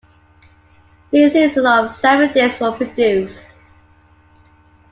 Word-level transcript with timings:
Three 1.11 1.29
seasons 1.29 1.63
of 1.63 1.91
"Seven 1.91 2.31
Days" 2.33 2.59
were 2.59 2.71
produced. 2.71 3.45